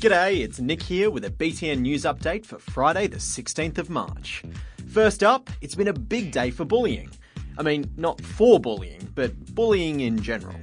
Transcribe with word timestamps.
G'day, 0.00 0.40
it's 0.40 0.58
Nick 0.58 0.82
here 0.82 1.10
with 1.10 1.26
a 1.26 1.30
BTN 1.30 1.80
news 1.80 2.04
update 2.04 2.46
for 2.46 2.58
Friday, 2.58 3.06
the 3.06 3.18
16th 3.18 3.76
of 3.76 3.90
March. 3.90 4.42
First 4.88 5.22
up, 5.22 5.50
it's 5.60 5.74
been 5.74 5.88
a 5.88 5.92
big 5.92 6.32
day 6.32 6.50
for 6.50 6.64
bullying. 6.64 7.10
I 7.58 7.62
mean, 7.62 7.84
not 7.98 8.18
for 8.18 8.58
bullying, 8.58 9.12
but 9.14 9.54
bullying 9.54 10.00
in 10.00 10.22
general. 10.22 10.56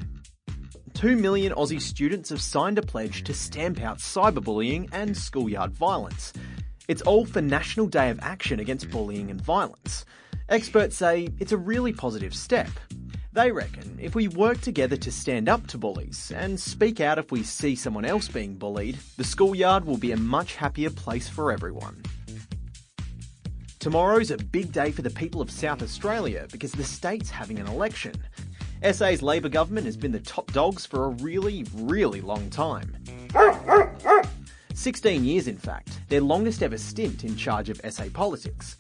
Two 0.95 1.15
million 1.15 1.53
Aussie 1.53 1.79
students 1.79 2.31
have 2.31 2.41
signed 2.41 2.79
a 2.79 2.81
pledge 2.81 3.23
to 3.25 3.33
stamp 3.35 3.79
out 3.79 3.99
cyberbullying 3.99 4.89
and 4.91 5.15
schoolyard 5.15 5.71
violence. 5.71 6.33
It's 6.87 7.03
all 7.03 7.23
for 7.23 7.39
National 7.39 7.85
Day 7.85 8.09
of 8.09 8.19
Action 8.23 8.59
Against 8.59 8.89
Bullying 8.89 9.29
and 9.29 9.39
Violence. 9.39 10.03
Experts 10.49 10.97
say 10.97 11.29
it's 11.37 11.51
a 11.51 11.57
really 11.57 11.93
positive 11.93 12.33
step. 12.33 12.69
They 13.37 13.51
reckon 13.51 13.99
if 14.01 14.15
we 14.15 14.29
work 14.29 14.61
together 14.61 14.97
to 14.97 15.11
stand 15.11 15.47
up 15.47 15.67
to 15.67 15.77
bullies 15.77 16.31
and 16.35 16.59
speak 16.59 16.99
out 16.99 17.19
if 17.19 17.31
we 17.31 17.43
see 17.43 17.75
someone 17.75 18.03
else 18.03 18.27
being 18.27 18.55
bullied, 18.55 18.97
the 19.15 19.23
schoolyard 19.23 19.85
will 19.85 19.97
be 19.97 20.11
a 20.11 20.17
much 20.17 20.55
happier 20.55 20.89
place 20.89 21.29
for 21.29 21.51
everyone. 21.51 22.01
Tomorrow's 23.77 24.31
a 24.31 24.37
big 24.37 24.71
day 24.71 24.91
for 24.91 25.03
the 25.03 25.11
people 25.11 25.39
of 25.39 25.51
South 25.51 25.83
Australia 25.83 26.47
because 26.51 26.71
the 26.71 26.83
state's 26.83 27.29
having 27.29 27.59
an 27.59 27.67
election. 27.67 28.15
SA's 28.91 29.21
Labor 29.21 29.49
government 29.49 29.85
has 29.85 29.97
been 29.97 30.11
the 30.11 30.19
top 30.19 30.51
dogs 30.51 30.87
for 30.87 31.05
a 31.05 31.09
really, 31.09 31.63
really 31.75 32.21
long 32.21 32.49
time. 32.49 32.97
16 34.73 35.23
years, 35.23 35.47
in 35.47 35.57
fact, 35.57 36.01
their 36.09 36.21
longest 36.21 36.63
ever 36.63 36.79
stint 36.79 37.23
in 37.23 37.35
charge 37.35 37.69
of 37.69 37.79
SA 37.87 38.05
politics. 38.13 38.77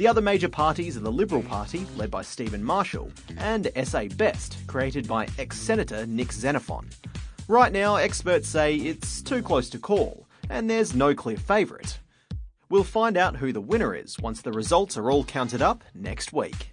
The 0.00 0.08
other 0.08 0.22
major 0.22 0.48
parties 0.48 0.96
are 0.96 1.00
the 1.00 1.12
Liberal 1.12 1.42
Party, 1.42 1.86
led 1.94 2.10
by 2.10 2.22
Stephen 2.22 2.64
Marshall, 2.64 3.12
and 3.36 3.70
SA 3.84 4.04
Best, 4.16 4.56
created 4.66 5.06
by 5.06 5.28
ex 5.38 5.58
Senator 5.58 6.06
Nick 6.06 6.32
Xenophon. 6.32 6.88
Right 7.48 7.70
now, 7.70 7.96
experts 7.96 8.48
say 8.48 8.76
it's 8.76 9.20
too 9.20 9.42
close 9.42 9.68
to 9.68 9.78
call, 9.78 10.26
and 10.48 10.70
there's 10.70 10.94
no 10.94 11.14
clear 11.14 11.36
favourite. 11.36 11.98
We'll 12.70 12.82
find 12.82 13.18
out 13.18 13.36
who 13.36 13.52
the 13.52 13.60
winner 13.60 13.94
is 13.94 14.18
once 14.18 14.40
the 14.40 14.52
results 14.52 14.96
are 14.96 15.10
all 15.10 15.22
counted 15.22 15.60
up 15.60 15.84
next 15.94 16.32
week. 16.32 16.72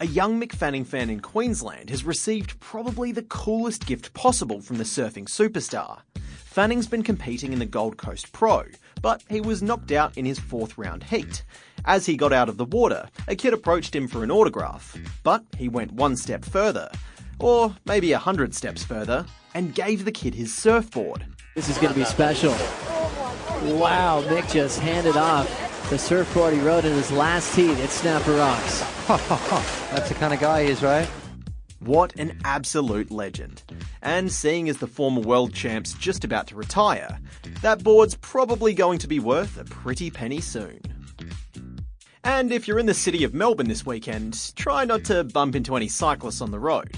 A 0.00 0.06
young 0.06 0.40
Mick 0.40 0.52
Fanning 0.52 0.84
fan 0.84 1.10
in 1.10 1.18
Queensland 1.18 1.90
has 1.90 2.04
received 2.04 2.60
probably 2.60 3.10
the 3.10 3.24
coolest 3.24 3.86
gift 3.86 4.14
possible 4.14 4.60
from 4.60 4.78
the 4.78 4.84
surfing 4.84 5.24
superstar. 5.24 6.02
Fanning's 6.56 6.86
been 6.86 7.02
competing 7.02 7.52
in 7.52 7.58
the 7.58 7.66
Gold 7.66 7.98
Coast 7.98 8.32
Pro, 8.32 8.64
but 9.02 9.22
he 9.28 9.42
was 9.42 9.62
knocked 9.62 9.92
out 9.92 10.16
in 10.16 10.24
his 10.24 10.38
fourth 10.38 10.78
round 10.78 11.02
heat. 11.02 11.44
As 11.84 12.06
he 12.06 12.16
got 12.16 12.32
out 12.32 12.48
of 12.48 12.56
the 12.56 12.64
water, 12.64 13.10
a 13.28 13.36
kid 13.36 13.52
approached 13.52 13.94
him 13.94 14.08
for 14.08 14.24
an 14.24 14.30
autograph, 14.30 14.96
but 15.22 15.44
he 15.58 15.68
went 15.68 15.92
one 15.92 16.16
step 16.16 16.46
further, 16.46 16.90
or 17.38 17.76
maybe 17.84 18.12
a 18.12 18.18
hundred 18.18 18.54
steps 18.54 18.82
further, 18.82 19.26
and 19.52 19.74
gave 19.74 20.06
the 20.06 20.10
kid 20.10 20.34
his 20.34 20.50
surfboard. 20.50 21.26
This 21.54 21.68
is 21.68 21.76
going 21.76 21.92
to 21.92 21.98
be 21.98 22.06
special. 22.06 22.52
Wow, 23.76 24.24
Mick 24.26 24.50
just 24.50 24.78
handed 24.78 25.18
off 25.18 25.46
the 25.90 25.98
surfboard 25.98 26.54
he 26.54 26.60
rode 26.60 26.86
in 26.86 26.92
his 26.92 27.12
last 27.12 27.54
heat 27.54 27.76
at 27.80 27.90
Snapper 27.90 28.32
Rocks. 28.32 28.80
That's 29.90 30.08
the 30.08 30.14
kind 30.14 30.32
of 30.32 30.40
guy 30.40 30.64
he 30.64 30.70
is, 30.70 30.82
right? 30.82 31.06
What 31.86 32.16
an 32.16 32.36
absolute 32.44 33.12
legend. 33.12 33.62
And 34.02 34.30
seeing 34.32 34.68
as 34.68 34.78
the 34.78 34.88
former 34.88 35.20
world 35.20 35.54
champ's 35.54 35.94
just 35.94 36.24
about 36.24 36.48
to 36.48 36.56
retire, 36.56 37.20
that 37.62 37.84
board's 37.84 38.16
probably 38.16 38.74
going 38.74 38.98
to 38.98 39.06
be 39.06 39.20
worth 39.20 39.56
a 39.56 39.64
pretty 39.64 40.10
penny 40.10 40.40
soon. 40.40 40.80
And 42.24 42.50
if 42.50 42.66
you're 42.66 42.80
in 42.80 42.86
the 42.86 42.94
city 42.94 43.22
of 43.22 43.34
Melbourne 43.34 43.68
this 43.68 43.86
weekend, 43.86 44.52
try 44.56 44.84
not 44.84 45.04
to 45.04 45.22
bump 45.22 45.54
into 45.54 45.76
any 45.76 45.86
cyclists 45.86 46.40
on 46.40 46.50
the 46.50 46.58
road. 46.58 46.92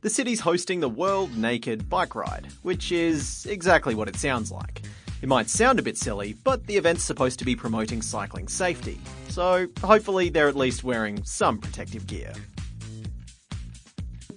The 0.00 0.10
city's 0.10 0.40
hosting 0.40 0.80
the 0.80 0.88
World 0.88 1.36
Naked 1.36 1.88
Bike 1.88 2.16
Ride, 2.16 2.48
which 2.62 2.90
is 2.90 3.46
exactly 3.48 3.94
what 3.94 4.08
it 4.08 4.16
sounds 4.16 4.50
like. 4.50 4.79
It 5.22 5.28
might 5.28 5.50
sound 5.50 5.78
a 5.78 5.82
bit 5.82 5.98
silly, 5.98 6.34
but 6.44 6.66
the 6.66 6.76
event's 6.76 7.04
supposed 7.04 7.38
to 7.40 7.44
be 7.44 7.54
promoting 7.54 8.00
cycling 8.00 8.48
safety, 8.48 8.98
so 9.28 9.66
hopefully 9.82 10.30
they're 10.30 10.48
at 10.48 10.56
least 10.56 10.82
wearing 10.82 11.22
some 11.24 11.58
protective 11.58 12.06
gear. 12.06 12.32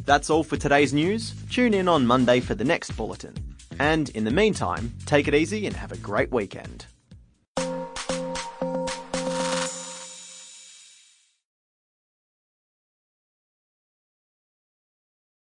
That's 0.05 0.29
all 0.29 0.43
for 0.43 0.57
today's 0.57 0.93
news. 0.93 1.33
Tune 1.49 1.73
in 1.73 1.87
on 1.87 2.05
Monday 2.05 2.41
for 2.41 2.55
the 2.55 2.65
next 2.65 2.91
bulletin. 2.91 3.33
And 3.79 4.09
in 4.09 4.25
the 4.25 4.31
meantime, 4.31 4.93
take 5.05 5.29
it 5.29 5.33
easy 5.33 5.65
and 5.65 5.75
have 5.75 5.93
a 5.93 5.97
great 5.97 6.31
weekend. 6.31 6.85